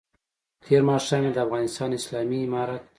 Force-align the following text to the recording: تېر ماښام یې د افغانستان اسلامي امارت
تېر 0.63 0.81
ماښام 0.89 1.21
یې 1.25 1.31
د 1.33 1.37
افغانستان 1.45 1.89
اسلامي 1.99 2.39
امارت 2.45 2.83